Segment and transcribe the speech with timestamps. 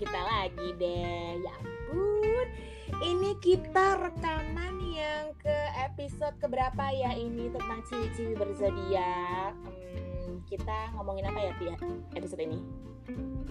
[0.00, 1.36] kita lagi deh.
[1.44, 2.46] Ya ampun.
[3.00, 9.52] Ini kita rekaman yang ke episode keberapa ya ini tentang ciwi-ciwi berzodiak.
[9.52, 11.76] Hmm, kita ngomongin apa ya Tia
[12.16, 12.58] episode ini?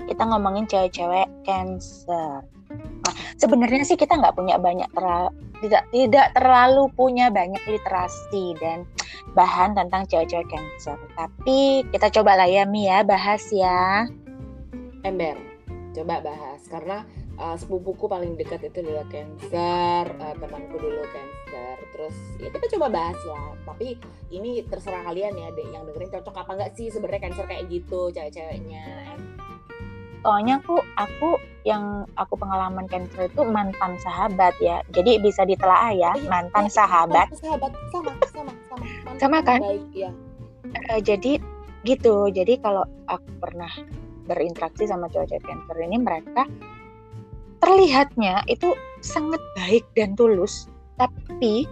[0.10, 2.46] Kita ngomongin cewek-cewek Cancer.
[2.80, 8.86] Nah, sebenarnya sih kita nggak punya banyak terlalu tidak tidak terlalu punya banyak literasi dan
[9.34, 10.98] bahan tentang cewek-cewek Cancer.
[11.18, 14.06] Tapi kita coba lah ya Mi ya bahas ya.
[15.08, 15.49] Ember,
[16.00, 17.04] coba bahas karena
[17.36, 21.76] uh, sepupuku paling dekat itu adalah Cancer, uh, temanku dulu Cancer.
[21.92, 23.42] Terus ya kita coba bahas ya.
[23.68, 24.00] Tapi
[24.32, 28.12] ini terserah kalian ya deh yang dengerin cocok apa enggak sih sebenarnya Cancer kayak gitu
[28.16, 28.86] cewek-ceweknya.
[30.20, 31.30] Soalnya aku aku
[31.64, 34.80] yang aku pengalaman Cancer itu mantan sahabat ya.
[34.96, 37.28] Jadi bisa ditelaah ya, Iya, mantan iya, sahabat.
[37.36, 39.60] sahabat sama sama sama Mantan Sama kan?
[39.64, 40.12] Baik, ya.
[40.96, 41.40] Eh, jadi
[41.88, 42.28] gitu.
[42.32, 43.72] Jadi kalau aku pernah
[44.30, 46.46] berinteraksi sama cewek-cewek Cancer ini mereka
[47.60, 51.68] terlihatnya itu sangat baik dan tulus, tapi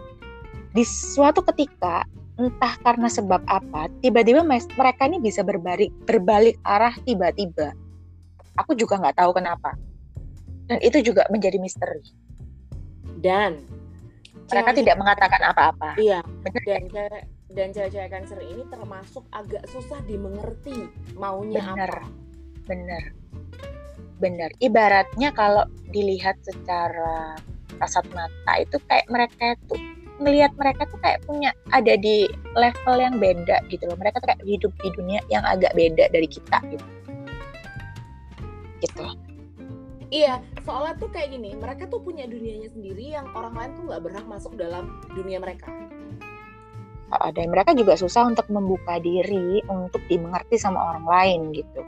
[0.73, 2.03] di suatu ketika
[2.37, 7.73] entah karena sebab apa, tiba-tiba mereka ini bisa berbalik berbalik arah tiba-tiba.
[8.57, 9.77] Aku juga nggak tahu kenapa.
[10.67, 12.03] Dan itu juga menjadi misteri.
[13.21, 13.63] Dan
[14.47, 15.89] Mereka cewek- tidak mengatakan apa-apa.
[15.99, 21.89] Iya, Bener dan cewek dan cewek-cewek Cancer ini termasuk agak susah dimengerti maunya Bener.
[21.89, 22.07] apa.
[22.67, 23.03] Bener.
[24.19, 24.51] Bener.
[24.59, 27.39] Ibaratnya kalau dilihat secara
[27.79, 29.79] kasat mata itu kayak mereka tuh
[30.17, 32.25] ngelihat mereka tuh kayak punya ada di
[32.57, 33.97] level yang beda gitu loh.
[33.97, 36.87] Mereka tuh kayak hidup di dunia yang agak beda dari kita gitu.
[38.81, 39.05] Gitu.
[40.07, 44.01] Iya, soalnya tuh kayak gini, mereka tuh punya dunianya sendiri yang orang lain tuh nggak
[44.07, 45.67] berhak masuk dalam dunia mereka.
[47.35, 51.83] Dan mereka juga susah untuk membuka diri untuk dimengerti sama orang lain gitu.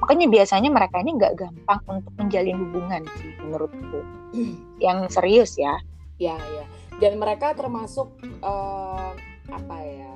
[0.00, 4.00] Makanya biasanya mereka ini nggak gampang untuk menjalin hubungan sih menurutku.
[4.84, 5.76] Yang serius ya.
[6.20, 6.64] Ya, ya.
[7.00, 9.10] Dan mereka termasuk eh,
[9.48, 10.12] apa ya?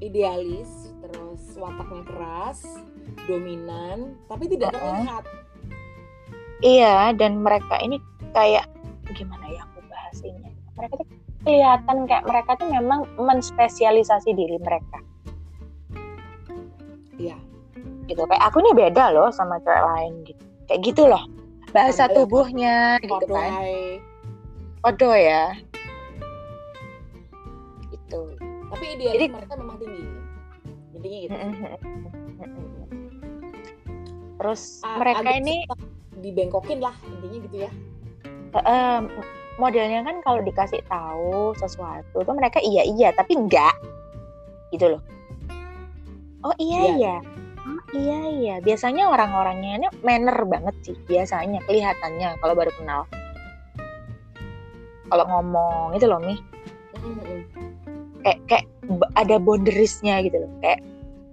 [0.00, 2.64] Idealis, terus wataknya keras,
[3.28, 4.80] dominan, tapi tidak Uh-uh.
[4.80, 5.24] terlihat.
[6.60, 8.00] Iya, dan mereka ini
[8.32, 8.64] kayak
[9.12, 10.52] gimana ya aku bahasanya?
[10.76, 11.08] Mereka tuh
[11.44, 14.98] kelihatan kayak mereka tuh memang menspesialisasi diri mereka.
[17.20, 17.36] Iya.
[18.04, 18.20] Gitu.
[18.20, 20.42] Kayak aku nih beda loh sama cewek lain gitu.
[20.66, 21.22] Kayak gitu loh.
[21.70, 23.50] Bahasa Sampai tubuhnya gitu kan.
[24.82, 25.54] Kodo ya.
[27.88, 28.20] Gitu.
[28.70, 30.04] Tapi idealis Jadi- mereka memang tinggi.
[30.94, 31.36] Intinya gitu.
[34.40, 35.56] Terus A- mereka agak ini
[36.18, 37.70] dibengkokin lah intinya gitu ya.
[38.50, 39.06] em,
[39.56, 43.70] modelnya kan kalau dikasih tahu sesuatu tuh mereka iya iya tapi enggak
[44.74, 45.02] gitu loh
[46.42, 46.90] oh iya Iya.
[46.90, 47.16] iya
[47.96, 53.02] iya iya biasanya orang-orangnya ini manner banget sih biasanya kelihatannya kalau baru kenal
[55.10, 56.38] kalau ngomong itu loh mi
[58.22, 58.64] kayak kayak
[59.18, 60.80] ada boundariesnya gitu loh kayak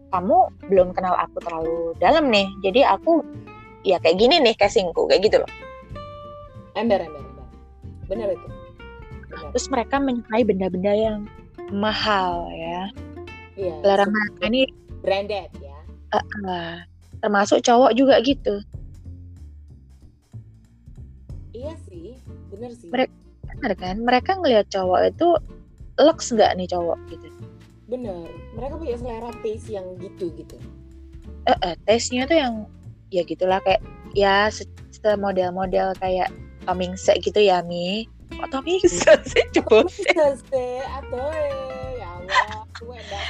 [0.10, 0.38] kamu
[0.72, 3.22] belum kenal aku terlalu dalam nih jadi aku
[3.86, 5.52] ya kayak gini nih casingku kayak gitu loh
[6.78, 7.46] Ember, ember, ember.
[8.06, 8.48] Bener itu.
[9.34, 9.50] Bener.
[9.50, 11.20] terus mereka menyukai benda-benda yang
[11.74, 12.94] mahal ya
[13.58, 13.74] Iya.
[13.82, 14.70] mereka ini
[15.02, 15.67] branded ya.
[16.44, 16.78] Uh,
[17.20, 18.62] termasuk cowok juga gitu
[21.52, 22.14] Iya sih,
[22.54, 22.90] bener sih.
[22.90, 23.18] Mereka-
[23.50, 25.28] benar kan mereka ngelihat cowok itu
[25.98, 27.28] lux nggak nih cowok gitu
[27.88, 28.28] Bener.
[28.54, 30.60] Mereka punya selera taste yang gitu gitu.
[31.48, 32.54] eh eh, taste-nya tuh yang
[33.08, 33.80] ya gitulah kayak
[34.12, 36.28] ya se- se- model-model kayak
[36.68, 41.32] Tomingse gitu ya Mi kok Tomingse sih coba Sese atau
[41.96, 43.24] ya Allah, gue enggak.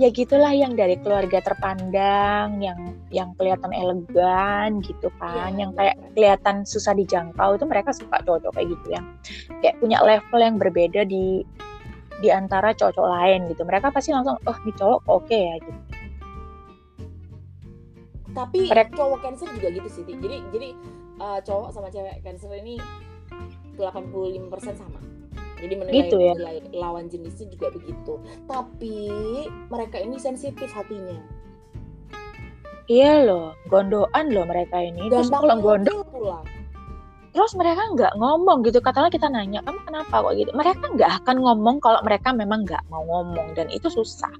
[0.00, 2.78] Ya gitulah yang dari keluarga terpandang yang
[3.12, 8.54] yang kelihatan elegan gitu kan Iya, yang kayak kelihatan susah dijangkau itu mereka suka cowok-cowok
[8.56, 9.06] kayak gitu yang
[9.60, 11.44] kayak punya level yang berbeda di
[12.20, 15.80] di antara cowok-cowok lain gitu mereka pasti langsung oh nih cowok oke ya gitu
[18.32, 20.02] Tapi Mereka- cowok cancer juga gitu sih.
[20.08, 20.68] Jadi jadi
[21.20, 22.80] uh, cowok sama cewek cancer ini
[23.76, 25.00] 85% sama.
[25.62, 26.34] Jadi menilai, Gitu ya?
[26.34, 28.18] menilai lawan jenisnya juga begitu.
[28.50, 28.98] Tapi
[29.70, 31.22] mereka ini sensitif hatinya.
[32.90, 36.38] iya loh gondoan loh mereka ini terus kalau gondok ilfil pula.
[37.30, 41.36] terus mereka nggak ngomong gitu katakanlah kita nanya kamu kenapa kok gitu mereka nggak akan
[41.40, 44.34] ngomong kalau mereka memang nggak mau ngomong dan itu susah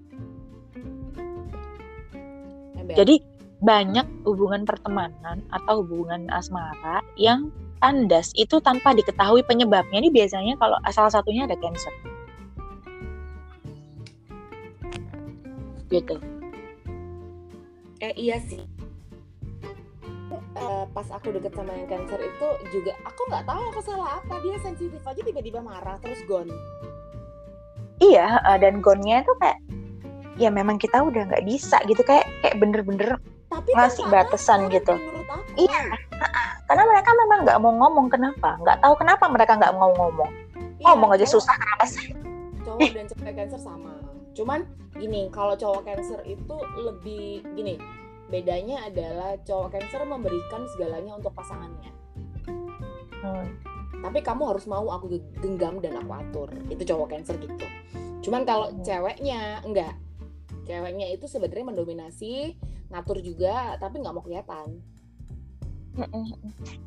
[2.77, 2.99] Ember.
[2.99, 3.15] Jadi
[3.63, 7.49] banyak hubungan pertemanan atau hubungan asmara yang
[7.79, 10.03] kandas itu tanpa diketahui penyebabnya.
[10.03, 11.95] Ini biasanya kalau salah satunya ada cancer.
[15.89, 16.17] Gitu.
[18.03, 18.59] eh iya sih
[20.59, 24.35] uh, pas aku deket sama yang cancer itu juga aku nggak tahu aku salah apa
[24.43, 26.51] dia sensitif aja tiba-tiba marah terus gone
[28.03, 29.59] iya uh, dan gonnya itu kayak
[30.41, 33.23] ya memang kita udah nggak bisa gitu kayak kayak bener-bener
[33.53, 34.97] tapi ngasih batasan gitu.
[35.61, 35.81] iya.
[36.65, 38.57] Karena mereka memang nggak mau ngomong kenapa?
[38.65, 40.31] Nggak tahu kenapa mereka nggak mau ngomong.
[40.81, 42.17] Iya, ngomong aja susah kenapa sih?
[42.63, 43.95] cowok dan cewek cancer sama.
[44.33, 44.61] Cuman
[44.97, 47.77] gini kalau cowok cancer itu lebih gini
[48.33, 51.93] bedanya adalah cowok cancer memberikan segalanya untuk pasangannya.
[53.23, 53.55] Hmm.
[54.03, 56.49] tapi kamu harus mau aku genggam dan aku atur.
[56.67, 57.55] Itu cowok cancer gitu.
[58.25, 58.83] Cuman kalau hmm.
[58.83, 59.95] ceweknya enggak.
[60.67, 62.59] Ceweknya itu sebenarnya mendominasi
[62.93, 64.79] ngatur juga tapi nggak mau kelihatan.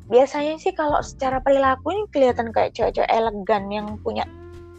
[0.09, 4.25] Biasanya sih kalau secara perilaku ini kelihatan kayak cewek-cewek elegan yang punya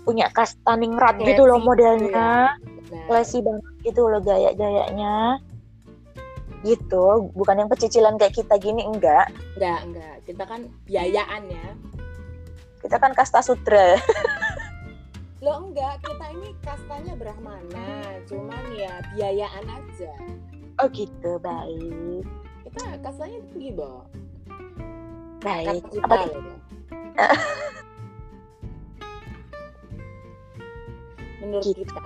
[0.07, 2.55] punya kastaning rat gitu loh modelnya.
[2.87, 3.03] iya.
[3.11, 5.43] classy banget gitu loh gaya-gayanya.
[6.63, 9.31] Gitu bukan yang pecicilan kayak kita gini enggak.
[9.59, 10.17] Enggak enggak.
[10.27, 11.67] Kita kan biayaan ya.
[12.83, 13.99] Kita kan kasta sutra.
[15.45, 16.03] Lo enggak.
[16.03, 20.15] Kita ini kastanya brahmana cuman ya biayaan aja
[20.81, 21.31] oh gitu.
[21.41, 22.25] Baik.
[22.67, 24.05] Kita kastanya tinggi bo.
[25.41, 25.85] Baik.
[26.05, 26.17] Apa
[31.47, 31.87] menurut gitu.
[31.87, 32.03] kita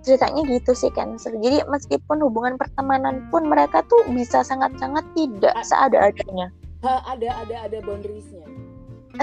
[0.00, 5.60] ceritanya gitu sih cancer jadi meskipun hubungan pertemanan pun mereka tuh bisa sangat-sangat tidak A
[5.60, 6.48] seada-adanya.
[6.80, 8.46] Ada ada ada boundariesnya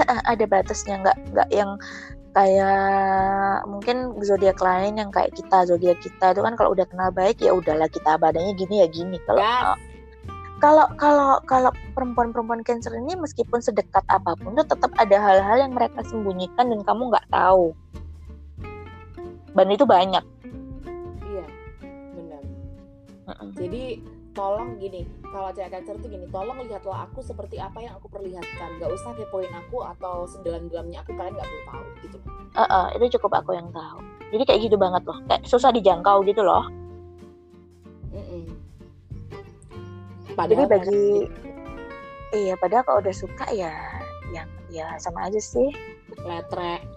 [0.02, 0.96] ada batasnya.
[1.02, 1.72] Nggak nggak yang
[2.34, 7.38] kayak mungkin zodiak lain yang kayak kita zodiak kita itu kan kalau udah kenal baik
[7.40, 9.22] ya udahlah kita abadanya gini ya gini.
[9.30, 9.78] Kalau yes.
[10.58, 15.74] kalau kalau kalau perempuan-perempuan cancer ini meskipun sedekat apa pun tuh tetap ada hal-hal yang
[15.78, 17.78] mereka sembunyikan dan kamu nggak tahu.
[19.54, 20.26] Dan itu banyak.
[23.54, 24.02] Jadi
[24.34, 28.82] tolong gini kalau cewek cancer tuh gini tolong lihatlah aku seperti apa yang aku perlihatkan.
[28.82, 32.18] Gak usah kepoin aku atau sedalam-dalamnya aku kalian gak perlu tahu gitu.
[32.54, 34.02] Uh, uh, itu cukup aku yang tahu.
[34.34, 36.66] Jadi kayak gitu banget loh kayak susah dijangkau gitu loh.
[38.14, 38.44] Mm -mm.
[40.34, 41.06] Padahal jadi bagi
[42.34, 43.74] iya padahal kalau udah suka ya
[44.34, 45.70] yang ya sama aja sih.
[46.26, 46.93] Letre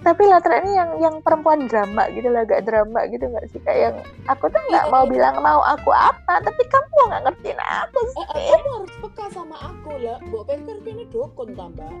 [0.00, 3.60] tapi Latra ini yang yang perempuan drama gitu lah gak drama gitu nggak sih?
[3.60, 3.96] Kayak yang
[4.32, 5.10] aku tuh nggak iya, mau iya.
[5.12, 8.24] bilang mau aku apa tapi kamu nggak ngertiin aku eh, sih.
[8.24, 10.18] eh, kamu harus peka sama aku lah.
[10.32, 11.92] Bu Peter ini dukun tambah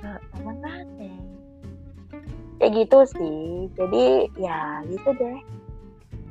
[0.00, 1.12] nah, makanya
[2.56, 3.68] kayak gitu sih.
[3.76, 5.38] Jadi ya gitu deh.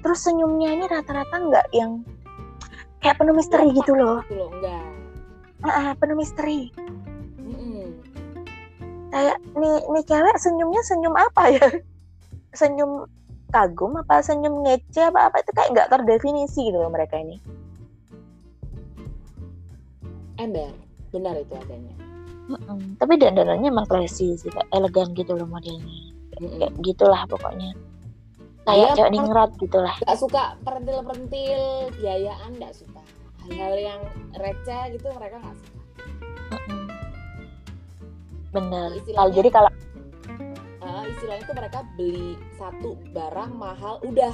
[0.02, 2.02] Terus senyumnya ini rata-rata nggak yang
[2.98, 4.26] kayak penuh misteri gitu loh.
[4.26, 4.90] gitu loh enggak.
[5.62, 6.74] Ah, penuh misteri
[9.12, 11.68] kayak nih nih cewek senyumnya senyum apa ya?
[12.60, 13.08] Senyum
[13.52, 15.44] kagum apa senyum ngece apa apa?
[15.44, 17.38] Itu kayak nggak terdefinisi gitu loh mereka ini.
[20.40, 20.72] Ember.
[21.12, 21.96] Benar itu adanya.
[22.52, 23.00] Mm-mm.
[23.00, 25.88] tapi dandanannya emang classy sih kayak elegan gitu loh modelnya.
[26.40, 26.60] Mm-mm.
[26.60, 27.72] kayak gitulah pokoknya.
[28.68, 29.96] Kayak ya, cewek ningrat gitulah.
[30.04, 31.64] Nggak suka perentil-perentil
[32.00, 33.02] biayaan nggak suka.
[33.48, 34.02] Hal-hal yang
[34.36, 35.80] receh gitu mereka nggak suka.
[36.52, 36.81] Mm-mm
[38.52, 39.72] bener kalau jadi kalau
[40.84, 44.34] uh, istilahnya itu mereka beli satu barang mahal udah.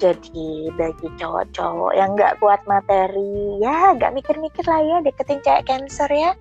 [0.00, 6.08] Jadi bagi cowok-cowok yang nggak kuat materi ya nggak mikir-mikir lah ya deketin cewek cancer
[6.08, 6.32] ya.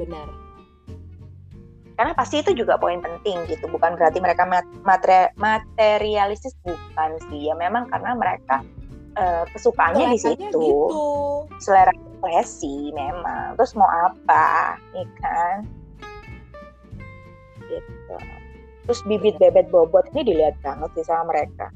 [0.00, 0.28] Benar.
[1.96, 4.48] Karena pasti itu juga poin penting gitu bukan berarti mereka
[4.84, 7.52] materi materialistis bukan sih.
[7.52, 8.64] Ya memang karena mereka
[9.16, 10.44] uh, kesukaannya di situ.
[10.44, 10.64] gitu.
[11.58, 13.56] selera ekspresi memang.
[13.56, 15.56] Terus mau apa nih kan?
[17.66, 18.16] Gitu.
[18.86, 21.72] Terus bibit bebet bobot ini dilihat banget sih sama mereka.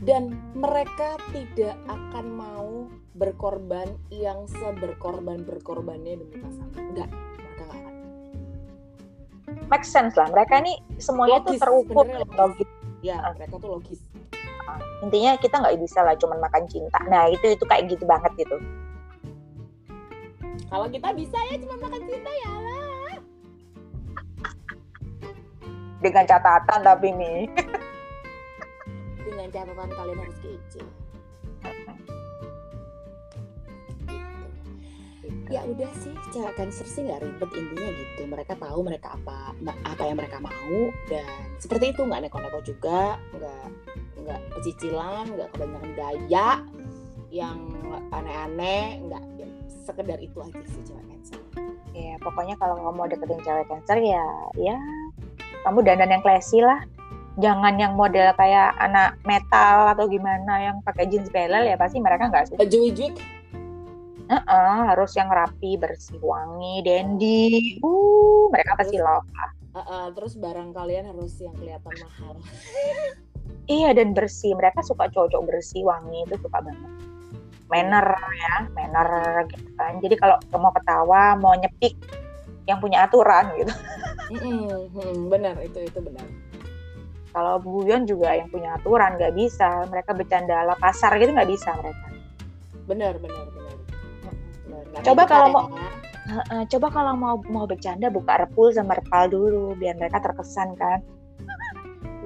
[0.00, 2.70] Dan mereka tidak akan mau
[3.16, 6.84] berkorban yang seberkorban berkorbannya demi pasangan.
[6.92, 7.94] Enggak mereka nggak akan.
[9.72, 10.28] Make sense lah.
[10.28, 12.36] Mereka ini semuanya logis, tuh terukur logis.
[12.36, 12.68] logis.
[13.04, 14.00] Ya mereka tuh logis
[15.04, 16.98] intinya kita nggak bisa lah cuman makan cinta.
[17.06, 18.56] Nah itu itu kayak gitu banget gitu.
[20.66, 22.76] Kalau kita bisa ya cuma makan cinta ya lah
[26.06, 27.40] dengan catatan tapi nih
[29.24, 30.82] dengan catatan kalian harus kece
[35.46, 38.22] ya udah sih cewek cancer sih nggak ribet intinya gitu.
[38.26, 39.54] Mereka tahu mereka apa
[39.86, 41.26] apa yang mereka mau dan
[41.62, 42.02] seperti itu.
[42.02, 43.66] Nggak neko-neko juga nggak
[44.26, 46.48] nggak pecicilan nggak kebanyakan gaya
[47.30, 47.58] yang
[48.10, 48.98] aneh-aneh.
[49.06, 49.48] Nggak ya,
[49.86, 51.40] sekedar itu aja sih cewek cancer.
[51.94, 54.26] Ya pokoknya kalau kamu mau deketin cewek cancer ya
[54.58, 54.76] ya
[55.62, 56.82] kamu dandan yang classy lah.
[57.36, 62.32] Jangan yang model kayak anak metal atau gimana yang pakai jeans belel ya pasti mereka
[62.32, 62.64] nggak suka.
[62.64, 63.35] Juik-juik.
[64.26, 67.78] Uh -uh, harus yang rapi, bersih, wangi, dandy.
[67.78, 69.26] Uh, mereka pasti love.
[69.70, 72.34] Uh, uh, terus barang kalian harus yang kelihatan mahal.
[73.78, 74.58] iya dan bersih.
[74.58, 76.90] Mereka suka cocok bersih, wangi itu suka banget.
[77.70, 79.08] Manner ya, manner
[79.50, 79.98] gitu kan.
[80.02, 81.94] Jadi kalau mau ketawa, mau nyepik,
[82.66, 83.74] yang punya aturan gitu.
[84.26, 86.26] Mm -mm, benar itu itu benar
[87.36, 91.68] kalau guyon juga yang punya aturan nggak bisa mereka bercanda ala pasar gitu nggak bisa
[91.76, 92.06] mereka
[92.88, 93.65] benar benar benar,
[94.84, 95.02] benar.
[95.04, 95.64] coba kalau mau
[96.28, 101.00] uh, coba kalau mau mau bercanda buka repul sama repal dulu biar mereka terkesan kan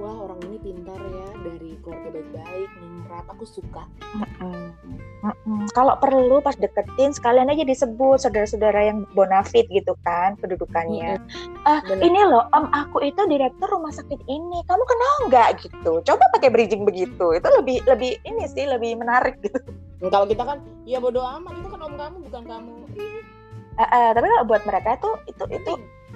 [0.01, 3.85] wah orang ini pintar ya dari keluarga baik-baik ningrat aku suka.
[4.17, 4.73] Mm-mm.
[5.21, 5.69] Mm-mm.
[5.77, 11.21] kalau perlu pas deketin sekalian aja disebut saudara-saudara yang bonafit gitu kan kedudukannya.
[11.21, 11.69] Mm-hmm.
[11.69, 15.49] ah ini loh om aku itu direktur rumah sakit ini kamu kenal nggak?
[15.61, 15.93] Gitu.
[16.01, 17.37] Coba pakai bridging begitu.
[17.37, 19.61] Itu lebih lebih ini sih lebih menarik gitu.
[20.09, 20.57] Kalau kita kan
[20.89, 22.73] ya bodo amat itu kan om kamu bukan kamu.
[23.77, 25.71] Uh, uh, tapi kalau buat mereka itu itu itu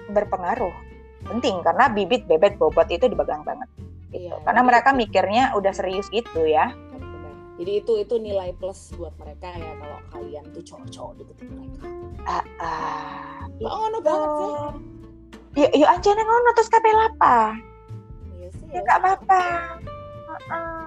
[0.10, 0.95] berpengaruh
[1.26, 3.68] penting karena bibit bebet bobot itu dipegang banget
[4.16, 4.32] gitu.
[4.32, 5.00] Iya, karena mereka itu.
[5.04, 6.72] mikirnya udah serius gitu ya.
[7.56, 11.84] Jadi itu itu nilai plus buat mereka ya kalau kalian tuh cowok-cowok deketin mereka.
[12.28, 13.48] Ah, ah.
[13.56, 13.64] Gitu.
[13.64, 14.52] ngono banget sih.
[15.56, 17.56] Ya, ya aja neng ngono terus kabeh apa?
[18.36, 18.68] Iya sih.
[18.76, 19.44] Ya nggak apa-apa.
[20.28, 20.86] Uh, uh.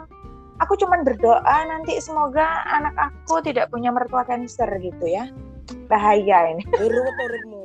[0.60, 5.24] Aku cuman berdoa nanti semoga anak aku tidak punya mertua cancer gitu ya.
[5.88, 6.68] Bahaya ini.
[6.76, 7.57] Urut urutmu.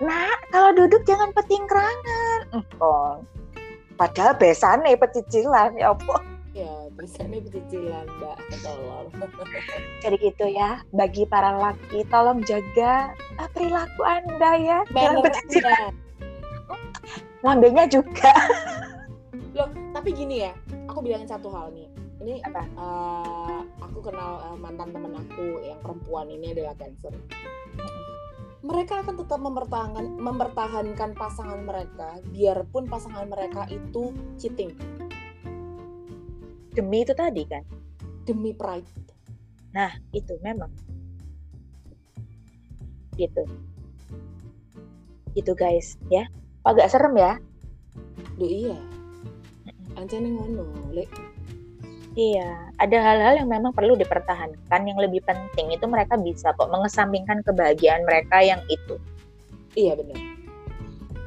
[0.00, 2.64] Nah, kalau duduk jangan peting kerangan.
[2.80, 3.20] Oh.
[4.00, 6.24] Padahal besane pecicilan ya apa?
[6.56, 8.36] Ya, besane pecicilan, Mbak.
[8.64, 9.06] Tolong.
[10.02, 14.78] Jadi gitu ya, bagi para laki tolong jaga ah, perilaku Anda ya.
[14.96, 15.92] Jangan pecicilan.
[17.44, 18.32] Lambenya juga.
[19.56, 20.56] Loh, tapi gini ya,
[20.88, 21.92] aku bilangin satu hal nih.
[22.24, 22.64] Ini apa?
[22.72, 27.12] Uh, aku kenal uh, mantan temen aku yang perempuan ini adalah cancer
[28.60, 34.76] mereka akan tetap mempertahankan mempertahankan pasangan mereka biarpun pasangan mereka itu cheating.
[36.76, 37.64] Demi itu tadi kan?
[38.28, 38.86] Demi pride.
[39.72, 40.70] Nah itu memang.
[43.16, 43.42] Gitu.
[45.32, 46.28] Gitu guys ya.
[46.68, 47.40] Agak serem ya?
[48.36, 48.78] Duh iya.
[49.96, 51.08] Ancene ngono lek
[52.18, 54.80] Iya, ada hal-hal yang memang perlu dipertahankan.
[54.82, 58.98] Yang lebih penting itu mereka bisa kok mengesampingkan kebahagiaan mereka yang itu.
[59.78, 60.18] Iya benar.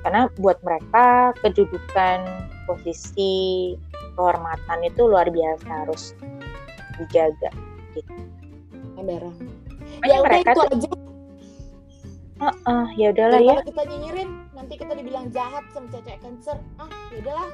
[0.04, 2.20] Karena buat mereka kedudukan,
[2.68, 3.75] posisi,
[4.20, 6.12] kehormatan itu luar biasa harus
[7.00, 7.52] dijaga.
[7.96, 8.12] Gitu.
[9.00, 9.32] Benar.
[10.04, 10.90] Ya mereka itu tuh, aja.
[12.44, 13.56] Uh, uh, ya udahlah ya.
[13.63, 16.60] kita nyinyirin, nanti kita dibilang jahat sama cecek cancer.
[16.75, 17.48] Ah, ya udahlah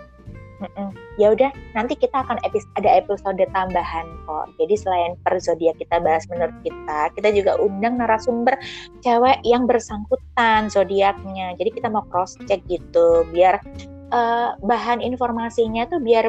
[0.60, 0.92] Mm-mm.
[1.16, 4.46] Ya udah, nanti kita akan episode, ada episode tambahan kok.
[4.60, 8.60] Jadi selain per zodiak kita bahas menurut kita, kita juga undang narasumber
[9.00, 11.56] cewek yang bersangkutan zodiaknya.
[11.56, 13.64] Jadi kita mau cross check gitu, biar
[14.12, 16.28] uh, bahan informasinya tuh biar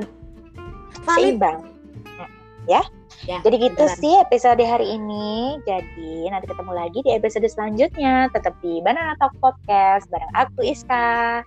[1.11, 1.67] seimbang.
[2.69, 2.87] Ya.
[3.29, 4.01] Ya, Jadi gitu beneran.
[4.01, 5.61] sih episode hari ini.
[5.69, 8.33] Jadi nanti ketemu lagi di episode selanjutnya.
[8.33, 11.45] Tetap di Banana Talk Podcast bareng aku Iska.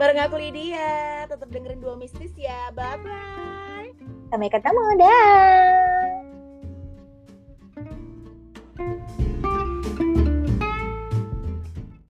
[0.00, 1.28] Bareng aku Lydia.
[1.28, 2.72] Tetap dengerin dua mistis ya.
[2.72, 3.92] Bye bye.
[4.32, 4.84] Sampai ketemu.
[4.96, 5.60] Dah.